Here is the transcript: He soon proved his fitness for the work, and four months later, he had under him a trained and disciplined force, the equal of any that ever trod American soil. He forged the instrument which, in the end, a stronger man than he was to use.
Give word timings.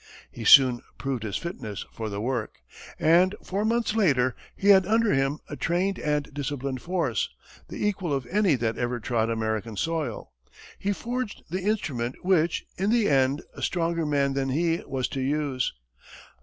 He 0.31 0.45
soon 0.45 0.81
proved 0.97 1.21
his 1.21 1.37
fitness 1.37 1.85
for 1.91 2.09
the 2.09 2.19
work, 2.19 2.55
and 2.97 3.35
four 3.43 3.63
months 3.63 3.95
later, 3.95 4.35
he 4.55 4.69
had 4.69 4.87
under 4.87 5.13
him 5.13 5.37
a 5.47 5.55
trained 5.55 5.99
and 5.99 6.33
disciplined 6.33 6.81
force, 6.81 7.29
the 7.67 7.85
equal 7.87 8.11
of 8.11 8.25
any 8.25 8.55
that 8.55 8.79
ever 8.79 8.99
trod 8.99 9.29
American 9.29 9.77
soil. 9.77 10.31
He 10.79 10.91
forged 10.91 11.43
the 11.51 11.61
instrument 11.61 12.25
which, 12.25 12.65
in 12.77 12.89
the 12.89 13.07
end, 13.07 13.43
a 13.53 13.61
stronger 13.61 14.07
man 14.07 14.33
than 14.33 14.49
he 14.49 14.81
was 14.87 15.07
to 15.09 15.21
use. 15.21 15.71